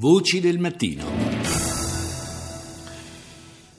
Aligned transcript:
Voci 0.00 0.38
del 0.38 0.60
mattino. 0.60 1.17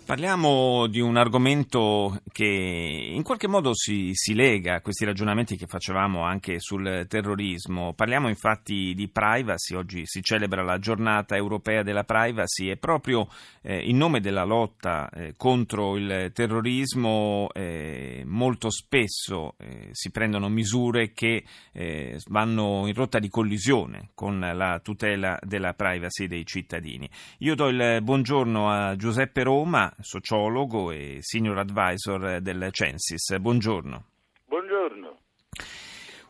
Parliamo 0.09 0.87
di 0.87 1.01
un 1.01 1.17
argomento 1.17 2.19
che 2.31 2.43
in 2.43 3.21
qualche 3.21 3.47
modo 3.47 3.75
si, 3.75 4.09
si, 4.13 4.33
lega 4.33 4.73
a 4.73 4.81
questi 4.81 5.05
ragionamenti 5.05 5.55
che 5.55 5.67
facevamo 5.67 6.23
anche 6.23 6.59
sul 6.59 7.05
terrorismo. 7.07 7.93
Parliamo 7.93 8.27
infatti 8.27 8.95
di 8.95 9.07
privacy, 9.07 9.75
oggi 9.75 10.01
si 10.05 10.23
celebra 10.23 10.63
la 10.63 10.79
giornata 10.79 11.35
europea 11.35 11.83
della 11.83 12.05
privacy 12.05 12.71
e 12.71 12.77
proprio 12.77 13.27
eh, 13.61 13.87
in 13.87 13.97
nome 13.97 14.19
della 14.19 14.45
lotta 14.45 15.11
eh, 15.11 15.35
contro 15.37 15.95
il 15.95 16.31
terrorismo 16.33 17.47
eh, 17.53 18.23
molto 18.25 18.71
spesso 18.71 19.53
eh, 19.59 19.89
si 19.91 20.09
prendono 20.09 20.49
misure 20.49 21.11
che 21.11 21.43
eh, 21.71 22.19
vanno 22.29 22.87
in 22.87 22.95
rotta 22.95 23.19
di 23.19 23.29
collisione 23.29 24.09
con 24.15 24.39
la 24.39 24.79
tutela 24.81 25.37
della 25.43 25.75
privacy 25.75 26.25
dei 26.25 26.47
cittadini. 26.47 27.07
Io 27.39 27.53
do 27.53 27.67
il 27.67 27.99
buongiorno 28.01 28.71
a 28.71 28.95
Giuseppe 28.95 29.43
Roma 29.43 29.93
sociologo 30.01 30.91
e 30.91 31.17
senior 31.21 31.57
advisor 31.57 32.39
del 32.41 32.69
Censis. 32.71 33.37
Buongiorno. 33.37 34.05
Buongiorno. 34.45 35.17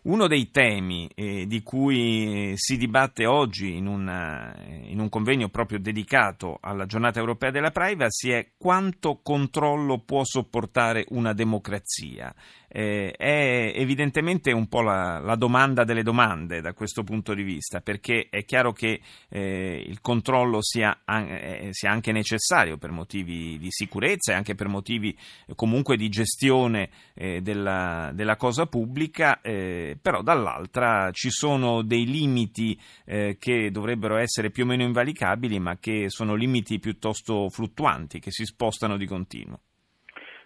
Uno 0.01 0.27
dei 0.27 0.49
temi 0.49 1.09
eh, 1.13 1.45
di 1.45 1.61
cui 1.61 2.53
si 2.55 2.77
dibatte 2.77 3.25
oggi 3.25 3.75
in, 3.75 3.85
una, 3.85 4.55
in, 4.63 4.97
un 4.97 5.09
convegno 5.09 5.49
proprio 5.49 5.77
dedicato 5.77 6.57
alla 6.61 6.85
giornata 6.85 7.19
europea 7.19 7.51
della 7.51 7.71
privacy 7.71 8.29
è 8.31 8.51
quanto 8.57 9.19
controllo 9.21 9.99
può 9.99 10.23
sopportare 10.23 11.05
una 11.09 11.33
democrazia 11.33 12.33
eh, 12.69 13.11
è 13.11 13.73
evidentemente 13.75 14.51
un 14.51 14.67
po' 14.67 14.81
la, 14.81 15.19
la, 15.19 15.35
domanda 15.35 15.83
delle 15.83 16.03
domande 16.03 16.61
da 16.61 16.73
questo 16.73 17.03
punto 17.03 17.33
di 17.33 17.43
vista, 17.43 17.81
perché 17.81 18.27
è 18.29 18.45
chiaro 18.45 18.71
che 18.71 19.01
eh, 19.29 19.83
il 19.85 19.99
controllo 20.01 20.59
sia, 20.61 21.01
eh, 21.05 21.69
sia, 21.71 21.91
anche 21.91 22.11
necessario 22.11 22.77
per 22.77 22.91
motivi 22.91 23.57
di 23.57 23.71
sicurezza 23.71 24.31
e 24.31 24.35
anche 24.35 24.55
per 24.55 24.67
motivi 24.67 25.09
eh, 25.47 25.55
comunque 25.55 25.97
di 25.97 26.09
gestione 26.09 26.89
eh, 27.15 27.41
della, 27.41 28.11
della, 28.13 28.35
cosa 28.35 28.67
pubblica, 28.67 29.41
eh, 29.41 29.97
però 29.99 30.21
dall'altra 30.21 31.09
ci 31.11 31.29
sono 31.29 31.81
dei 31.81 32.05
limiti 32.05 32.79
che 33.09 33.71
dovrebbero 33.71 34.17
essere 34.17 34.51
più 34.51 34.63
o 34.63 34.65
meno 34.67 34.83
invalicabili, 34.83 35.59
ma 35.59 35.77
che 35.77 36.05
sono 36.09 36.35
limiti 36.35 36.79
piuttosto 36.79 37.49
fluttuanti, 37.49 38.19
che 38.19 38.31
si 38.31 38.45
spostano 38.45 38.97
di 38.97 39.07
continuo. 39.07 39.59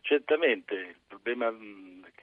Certamente, 0.02 0.74
il 0.74 0.96
problema 1.08 1.50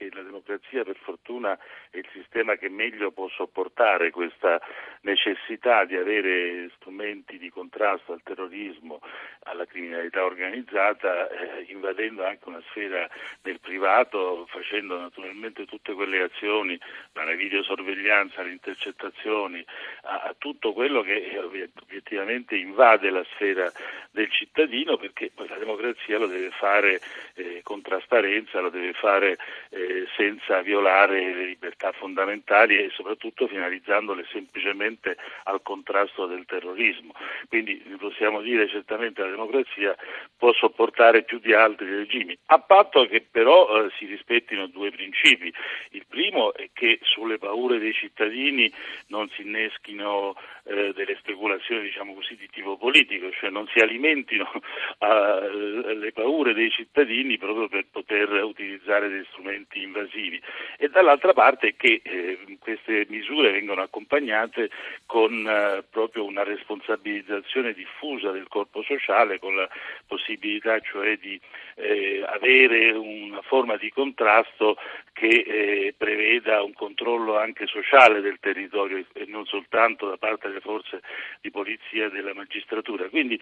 che 0.01 0.09
la 0.15 0.23
democrazia 0.23 0.83
per 0.83 0.97
fortuna 0.97 1.55
è 1.91 1.97
il 1.97 2.07
sistema 2.11 2.55
che 2.55 2.69
meglio 2.69 3.11
può 3.11 3.29
sopportare 3.29 4.09
questa 4.09 4.59
necessità 5.01 5.85
di 5.85 5.95
avere 5.95 6.71
strumenti 6.75 7.37
di 7.37 7.49
contrasto 7.51 8.13
al 8.13 8.23
terrorismo, 8.23 8.99
alla 9.43 9.65
criminalità 9.65 10.23
organizzata, 10.25 11.29
eh, 11.29 11.65
invadendo 11.67 12.25
anche 12.25 12.47
una 12.47 12.61
sfera 12.69 13.07
del 13.41 13.59
privato, 13.59 14.47
facendo 14.49 14.99
naturalmente 14.99 15.65
tutte 15.65 15.93
quelle 15.93 16.23
azioni, 16.23 16.79
dalla 17.13 17.33
videosorveglianza 17.33 18.41
alle 18.41 18.51
intercettazioni, 18.51 19.63
a, 20.03 20.21
a 20.21 20.35
tutto 20.37 20.73
quello 20.73 21.01
che 21.01 21.13
eh, 21.13 21.37
obiettivamente 21.37 22.55
invade 22.55 23.11
la 23.11 23.23
sfera 23.33 23.71
del 24.09 24.31
cittadino, 24.31 24.97
perché 24.97 25.31
poi 25.33 25.47
la 25.47 25.57
democrazia 25.57 26.17
lo 26.17 26.27
deve 26.27 26.49
fare 26.51 26.99
eh, 27.35 27.61
con 27.63 27.81
trasparenza, 27.81 28.59
lo 28.59 28.69
deve 28.69 28.93
fare 28.93 29.37
eh, 29.69 29.90
senza 30.15 30.61
violare 30.61 31.33
le 31.33 31.45
libertà 31.45 31.91
fondamentali 31.91 32.77
e 32.77 32.89
soprattutto 32.93 33.47
finalizzandole 33.47 34.25
semplicemente 34.31 35.17
al 35.43 35.61
contrasto 35.61 36.25
del 36.25 36.45
terrorismo. 36.45 37.13
Quindi 37.47 37.75
possiamo 37.97 38.41
dire 38.41 38.67
certamente 38.67 39.21
la 39.21 39.29
democrazia 39.29 39.95
può 40.37 40.53
sopportare 40.53 41.23
più 41.23 41.39
di 41.39 41.53
altri 41.53 41.89
regimi, 41.89 42.37
a 42.47 42.59
patto 42.59 43.05
che 43.05 43.25
però 43.29 43.85
eh, 43.85 43.91
si 43.97 44.05
rispettino 44.05 44.67
due 44.67 44.91
principi. 44.91 45.53
Il 45.91 46.05
primo 46.07 46.53
è 46.53 46.69
che 46.73 46.99
sulle 47.03 47.37
paure 47.37 47.79
dei 47.79 47.93
cittadini 47.93 48.71
non 49.07 49.29
si 49.29 49.41
inneschino 49.41 50.35
eh, 50.63 50.93
delle 50.93 51.15
speculazioni 51.19 51.81
diciamo 51.81 52.13
così, 52.13 52.35
di 52.35 52.49
tipo 52.49 52.77
politico, 52.77 53.31
cioè 53.31 53.49
non 53.49 53.67
si 53.73 53.79
alimentino 53.79 54.49
le 54.99 56.11
paure 56.11 56.53
dei 56.53 56.69
cittadini 56.69 57.37
proprio 57.37 57.67
per 57.67 57.85
poter 57.91 58.29
utilizzare 58.43 59.09
dei 59.09 59.25
strumenti 59.31 59.70
invasivi 59.79 60.41
e 60.77 60.89
dall'altra 60.89 61.33
parte 61.33 61.75
che 61.75 62.01
eh, 62.03 62.57
queste 62.59 63.05
misure 63.09 63.51
vengono 63.51 63.81
accompagnate 63.81 64.69
con 65.05 65.47
eh, 65.47 65.83
proprio 65.89 66.25
una 66.25 66.43
responsabilizzazione 66.43 67.73
diffusa 67.73 68.31
del 68.31 68.47
corpo 68.47 68.81
sociale, 68.83 69.39
con 69.39 69.55
la 69.55 69.69
possibilità 70.07 70.79
cioè 70.79 71.17
di 71.17 71.39
eh, 71.75 72.23
avere 72.25 72.91
una 72.91 73.41
forma 73.41 73.77
di 73.77 73.91
contrasto 73.91 74.77
che 75.13 75.27
eh, 75.27 75.93
preveda 75.95 76.63
un 76.63 76.73
controllo 76.73 77.37
anche 77.37 77.67
sociale 77.67 78.21
del 78.21 78.39
territorio 78.39 79.05
e 79.13 79.25
non 79.27 79.45
soltanto 79.45 80.07
da 80.09 80.17
parte 80.17 80.47
delle 80.47 80.61
forze 80.61 81.01
di 81.41 81.51
polizia 81.51 82.05
e 82.05 82.09
della 82.09 82.33
magistratura. 82.33 83.07
Quindi 83.09 83.39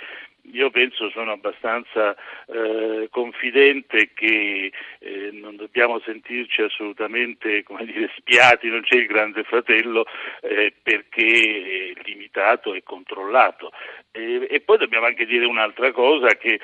io 0.52 0.70
penso 0.72 1.10
sono 1.10 1.32
abbastanza 1.32 2.16
eh, 2.48 3.08
confidente 3.12 4.12
che 4.14 4.72
eh, 5.00 5.30
non 5.32 5.56
dobbiamo 5.56 6.00
sentirci 6.20 6.62
assolutamente 6.62 7.64
dire, 7.82 8.12
spiati, 8.18 8.68
non 8.68 8.82
c'è 8.82 8.98
il 8.98 9.08
grande 9.08 9.44
fratello 9.44 10.06
eh, 10.42 10.74
perché 10.82 11.94
limitato 12.04 12.74
e 12.74 12.84
controllato. 12.84 13.72
e 14.12 14.62
poi 14.66 14.78
dobbiamo 14.78 15.06
anche 15.06 15.26
dire 15.26 15.46
un'altra 15.46 15.92
cosa 15.92 16.28
che 16.36 16.60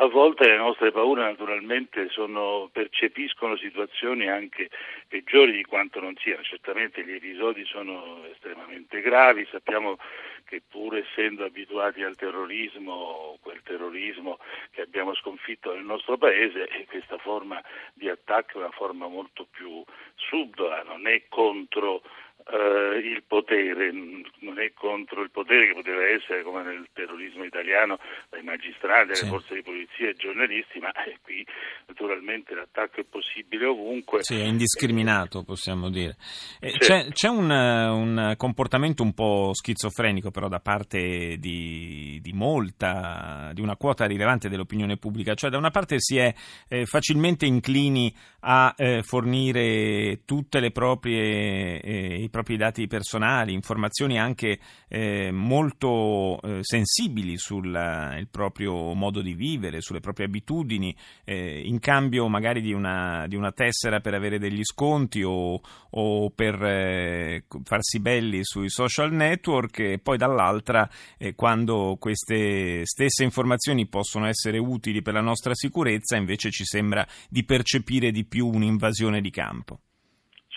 a 0.00 0.06
volte 0.06 0.46
le 0.46 0.56
nostre 0.56 0.92
paure 0.92 1.22
naturalmente 1.22 2.08
sono, 2.08 2.70
percepiscono 2.72 3.56
situazioni 3.58 4.30
anche 4.30 4.70
peggiori 5.06 5.52
di 5.52 5.62
quanto 5.64 6.00
non 6.00 6.16
siano, 6.16 6.42
certamente 6.42 7.04
gli 7.04 7.12
episodi 7.12 7.66
sono 7.66 8.24
estremamente 8.32 9.02
gravi, 9.02 9.46
sappiamo 9.50 9.98
che 10.46 10.62
pur 10.66 10.96
essendo 10.96 11.44
abituati 11.44 12.02
al 12.02 12.16
terrorismo, 12.16 13.36
quel 13.42 13.60
terrorismo 13.62 14.38
che 14.70 14.80
abbiamo 14.80 15.14
sconfitto 15.14 15.74
nel 15.74 15.84
nostro 15.84 16.16
paese, 16.16 16.66
questa 16.88 17.18
forma 17.18 17.62
di 17.92 18.08
attacco 18.08 18.54
è 18.54 18.62
una 18.62 18.70
forma 18.70 19.06
molto 19.06 19.46
più 19.50 19.84
subdola, 20.14 20.82
non 20.82 21.06
è 21.08 21.24
contro 21.28 22.00
eh, 22.46 22.98
il 22.98 23.22
potere, 23.26 23.92
non 23.92 24.58
è 24.58 24.72
contro 24.72 25.22
il 25.22 25.30
potere 25.30 25.68
che 25.68 25.74
poteva 25.74 26.06
essere 26.06 26.42
come 26.42 26.62
nel 26.62 26.88
terrorismo 26.92 27.44
italiano 27.44 27.98
dai 28.28 28.42
magistrati, 28.42 29.06
dalle 29.06 29.14
sì. 29.14 29.26
forze 29.26 29.54
di 29.54 29.62
polizia 29.62 30.08
e 30.08 30.14
giornalisti, 30.14 30.78
ma 30.78 30.92
eh, 31.04 31.18
qui 31.22 31.46
naturalmente 31.86 32.54
l'attacco 32.54 33.00
è 33.00 33.04
possibile 33.04 33.66
ovunque. 33.66 34.22
Sì, 34.22 34.36
è 34.36 34.44
indiscriminato 34.44 35.42
possiamo 35.42 35.90
dire. 35.90 36.16
Eh, 36.60 36.72
c'è, 36.78 37.08
c'è 37.12 37.28
un, 37.28 37.50
un, 37.50 38.34
comportamento 38.36 39.02
un 39.02 39.12
po' 39.12 39.50
schizofrenico 39.52 40.30
però 40.30 40.48
da 40.48 40.60
parte 40.60 41.36
di, 41.38 42.18
di, 42.22 42.32
molta, 42.32 43.50
di 43.52 43.60
una 43.60 43.76
quota 43.76 44.06
rilevante 44.06 44.48
dell'opinione 44.48 44.96
pubblica, 44.96 45.34
cioè 45.34 45.50
da 45.50 45.58
una 45.58 45.70
parte 45.70 45.96
si 45.98 46.16
è 46.18 46.32
eh, 46.68 46.86
facilmente 46.86 47.46
inclini 47.46 48.14
a 48.40 48.74
eh, 48.76 49.02
fornire 49.02 50.20
tutte 50.24 50.60
le 50.60 50.70
proprie 50.70 51.80
eh, 51.80 52.22
propri 52.30 52.56
dati 52.56 52.86
personali, 52.86 53.52
informazioni 53.52 54.18
anche 54.18 54.58
eh, 54.88 55.30
molto 55.30 56.40
eh, 56.40 56.58
sensibili 56.62 57.36
sul 57.36 57.74
eh, 57.74 58.26
proprio 58.30 58.94
modo 58.94 59.20
di 59.20 59.34
vivere, 59.34 59.80
sulle 59.80 60.00
proprie 60.00 60.26
abitudini, 60.26 60.94
eh, 61.24 61.62
in 61.64 61.78
cambio 61.80 62.28
magari 62.28 62.60
di 62.60 62.72
una, 62.72 63.26
di 63.26 63.36
una, 63.36 63.52
tessera 63.52 64.00
per 64.00 64.14
avere 64.14 64.38
degli 64.38 64.62
sconti 64.62 65.22
o, 65.22 65.60
o 65.90 66.30
per 66.30 66.62
eh, 66.62 67.44
farsi 67.64 68.00
belli 68.00 68.40
sui 68.42 68.70
social 68.70 69.12
network 69.12 69.80
e 69.80 69.98
poi 69.98 70.16
dall'altra 70.16 70.88
eh, 71.18 71.34
quando 71.34 71.96
queste 71.98 72.86
stesse 72.86 73.24
informazioni 73.24 73.86
possono 73.86 74.26
essere 74.26 74.58
utili 74.58 75.02
per 75.02 75.14
la 75.14 75.20
nostra 75.20 75.54
sicurezza 75.54 76.16
invece 76.16 76.50
ci 76.50 76.64
sembra 76.64 77.06
di 77.28 77.44
percepire 77.44 78.10
di 78.10 78.24
più 78.24 78.46
un'invasione 78.46 79.20
di 79.20 79.30
campo. 79.30 79.80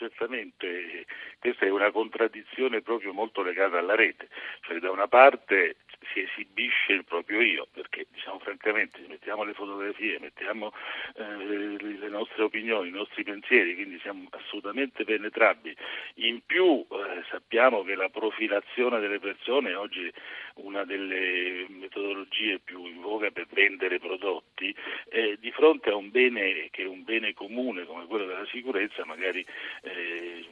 Certamente 0.03 1.05
questa 1.39 1.65
è 1.65 1.69
una 1.69 1.89
contraddizione 1.89 2.81
proprio 2.81 3.13
molto 3.13 3.41
legata 3.41 3.77
alla 3.77 3.95
rete, 3.95 4.27
cioè 4.61 4.79
da 4.79 4.91
una 4.91 5.07
parte 5.07 5.77
si 6.13 6.21
esibisce 6.21 6.93
il 6.93 7.03
proprio 7.03 7.41
io, 7.41 7.67
perché 7.71 8.05
diciamo 8.11 8.39
francamente 8.39 8.99
mettiamo 9.07 9.43
le 9.43 9.53
fotografie, 9.53 10.19
mettiamo 10.19 10.71
eh, 11.15 11.77
le 11.79 12.09
nostre 12.09 12.43
opinioni, 12.43 12.89
i 12.89 12.91
nostri 12.91 13.23
pensieri, 13.23 13.75
quindi 13.75 13.99
siamo 13.99 14.27
assolutamente 14.31 15.03
penetrabili. 15.03 15.75
In 16.15 16.41
più 16.45 16.85
eh, 16.89 17.23
sappiamo 17.29 17.83
che 17.83 17.95
la 17.95 18.09
profilazione 18.09 18.99
delle 18.99 19.19
persone 19.19 19.71
è 19.71 19.77
oggi 19.77 20.11
una 20.55 20.85
delle 20.85 21.65
metodologie 21.69 22.59
più 22.59 22.85
in 22.85 23.01
voga 23.01 23.31
per 23.31 23.47
vendere 23.49 23.99
prodotti, 23.99 24.73
eh, 25.09 25.37
di 25.39 25.51
fronte 25.51 25.89
a 25.89 25.95
un 25.95 26.11
bene 26.11 26.69
che 26.69 26.83
è 26.83 26.87
un 26.87 27.03
bene 27.03 27.33
comune 27.33 27.85
come 27.85 28.05
quello 28.05 28.25
della 28.25 28.45
sicurezza, 28.45 29.05
magari 29.05 29.45
eh, 29.81 30.45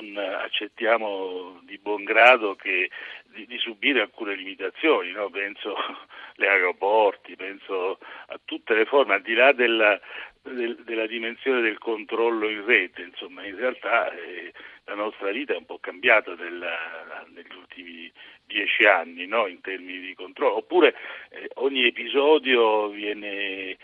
non 0.00 0.16
accettiamo 0.16 1.60
di 1.62 1.78
buon 1.78 2.04
grado 2.04 2.54
che, 2.54 2.90
di, 3.26 3.46
di, 3.46 3.58
subire 3.58 4.00
alcune 4.00 4.34
limitazioni, 4.34 5.12
no? 5.12 5.30
penso 5.30 5.74
agli 6.36 6.46
aeroporti, 6.46 7.36
penso 7.36 7.98
a 8.26 8.40
tutte 8.44 8.74
le 8.74 8.84
forme, 8.84 9.14
al 9.14 9.22
di 9.22 9.34
là 9.34 9.52
della, 9.52 10.00
del, 10.42 10.76
della 10.84 11.06
dimensione 11.06 11.60
del 11.60 11.78
controllo 11.78 12.48
in 12.48 12.64
rete, 12.64 13.02
insomma 13.02 13.44
in 13.44 13.56
realtà 13.56 14.12
eh, 14.12 14.52
la 14.84 14.94
nostra 14.94 15.30
vita 15.30 15.54
è 15.54 15.56
un 15.56 15.64
po' 15.64 15.78
cambiata 15.78 16.34
della, 16.34 17.24
negli 17.32 17.54
ultimi 17.56 18.12
dieci 18.46 18.84
anni 18.84 19.26
no? 19.26 19.46
in 19.46 19.60
termini 19.60 20.00
di 20.00 20.14
controllo, 20.14 20.56
oppure 20.56 20.94
eh, 21.30 21.50
ogni 21.54 21.86
episodio 21.86 22.88
viene 22.88 23.76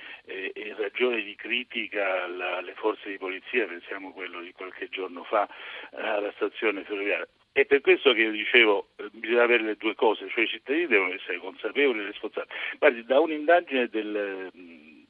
ragione 1.11 1.23
di 1.25 1.35
critica 1.35 2.25
alle 2.25 2.75
forze 2.75 3.11
di 3.11 3.19
polizia, 3.19 3.67
pensiamo 3.67 4.13
quello 4.13 4.41
di 4.41 4.53
qualche 4.53 4.89
giorno 4.89 5.25
fa 5.25 5.49
eh, 5.93 6.01
alla 6.01 6.33
stazione 6.37 6.85
ferroviaria. 6.85 7.27
È 7.53 7.65
per 7.65 7.81
questo 7.81 8.13
che 8.13 8.23
io 8.23 8.31
dicevo 8.31 8.91
eh, 8.97 9.09
bisogna 9.11 9.43
avere 9.43 9.65
le 9.65 9.77
due 9.77 9.95
cose, 9.95 10.29
cioè 10.29 10.45
i 10.45 10.49
cittadini 10.49 10.87
devono 10.87 11.13
essere 11.13 11.39
consapevoli 11.39 12.01
e 12.01 12.05
responsabili. 12.05 12.55
Guardi, 12.79 13.05
da 13.05 13.21
un'indagine 13.21 13.89
del 13.89 14.51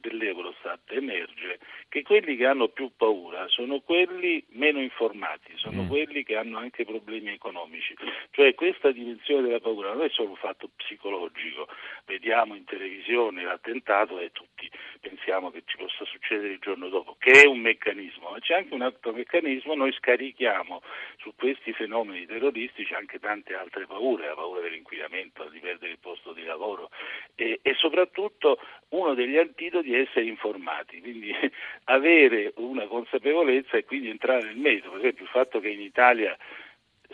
dell'Eurostat 0.01 0.91
emerge 0.91 1.59
che 1.87 2.01
quelli 2.01 2.35
che 2.35 2.45
hanno 2.45 2.67
più 2.67 2.91
paura 2.97 3.47
sono 3.47 3.79
quelli 3.79 4.43
meno 4.49 4.81
informati, 4.81 5.53
sono 5.55 5.83
mm. 5.83 5.87
quelli 5.87 6.23
che 6.23 6.35
hanno 6.35 6.57
anche 6.57 6.83
problemi 6.83 7.31
economici. 7.31 7.95
Cioè 8.31 8.53
questa 8.55 8.91
dimensione 8.91 9.43
della 9.43 9.59
paura 9.59 9.93
non 9.93 10.03
è 10.03 10.09
solo 10.09 10.31
un 10.31 10.35
fatto 10.35 10.69
psicologico, 10.75 11.67
vediamo 12.05 12.55
in 12.55 12.65
televisione 12.65 13.43
l'attentato 13.43 14.19
e 14.19 14.31
tutti 14.31 14.69
pensiamo 14.99 15.51
che 15.51 15.63
ci 15.65 15.77
possa 15.77 16.05
succedere 16.05 16.53
il 16.53 16.59
giorno 16.59 16.89
dopo, 16.89 17.15
che 17.17 17.43
è 17.43 17.45
un 17.45 17.59
meccanismo, 17.59 18.29
ma 18.29 18.39
c'è 18.39 18.55
anche 18.55 18.73
un 18.73 18.81
altro 18.81 19.11
meccanismo, 19.11 19.73
noi 19.75 19.91
scarichiamo 19.93 20.81
su 21.17 21.33
questi 21.35 21.73
fenomeni 21.73 22.25
terroristici 22.25 22.93
anche 22.93 23.19
tante 23.19 23.55
altre 23.55 23.85
paure, 23.85 24.27
la 24.27 24.35
paura 24.35 24.61
dell'inquinamento, 24.61 25.49
di 25.49 25.59
perdere 25.59 25.91
il 25.93 25.99
posto 25.99 26.33
di 26.33 26.43
lavoro 26.43 26.89
e, 27.35 27.59
e 27.61 27.73
soprattutto 27.75 28.59
uno 28.89 29.13
degli 29.13 29.37
antidoti 29.37 29.90
è 29.93 30.01
essere 30.01 30.25
informati, 30.25 30.99
quindi 31.01 31.31
avere 31.85 32.53
una 32.57 32.85
consapevolezza 32.87 33.77
e 33.77 33.85
quindi 33.85 34.09
entrare 34.09 34.43
nel 34.43 34.57
merito, 34.57 34.89
per 34.89 34.99
esempio 34.99 35.23
il 35.23 35.29
fatto 35.29 35.59
che 35.59 35.69
in 35.69 35.81
Italia 35.81 36.37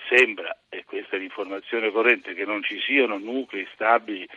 sembra, 0.07 0.55
e 0.69 0.83
questa 0.85 1.15
è 1.15 1.19
l'informazione 1.19 1.91
corrente, 1.91 2.33
che 2.33 2.45
non 2.45 2.63
ci 2.63 2.79
siano 2.79 3.17
nuclei 3.17 3.67
stabili 3.73 4.27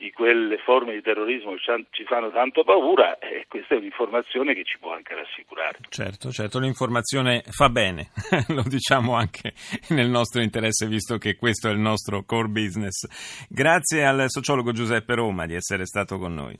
di 0.00 0.10
quelle 0.12 0.56
forme 0.56 0.94
di 0.94 1.02
terrorismo 1.02 1.52
che 1.52 1.86
ci 1.90 2.04
fanno 2.04 2.30
tanto 2.30 2.64
paura 2.64 3.18
e 3.18 3.44
questa 3.46 3.74
è 3.74 3.76
un'informazione 3.76 4.54
che 4.54 4.64
ci 4.64 4.78
può 4.78 4.94
anche 4.94 5.14
rassicurare. 5.14 5.76
Certo, 5.90 6.30
certo, 6.30 6.58
l'informazione 6.58 7.42
fa 7.50 7.68
bene, 7.68 8.10
lo 8.48 8.62
diciamo 8.62 9.14
anche 9.14 9.52
nel 9.90 10.08
nostro 10.08 10.40
interesse 10.40 10.86
visto 10.86 11.18
che 11.18 11.36
questo 11.36 11.68
è 11.68 11.72
il 11.72 11.80
nostro 11.80 12.24
core 12.24 12.48
business. 12.48 13.46
Grazie 13.50 14.06
al 14.06 14.24
sociologo 14.28 14.72
Giuseppe 14.72 15.14
Roma 15.14 15.44
di 15.44 15.54
essere 15.54 15.84
stato 15.84 16.16
con 16.16 16.32
noi. 16.32 16.58